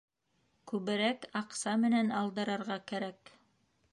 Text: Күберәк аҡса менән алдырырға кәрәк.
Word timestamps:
Күберәк 0.71 1.27
аҡса 1.41 1.75
менән 1.83 2.11
алдырырға 2.23 2.81
кәрәк. 2.93 3.33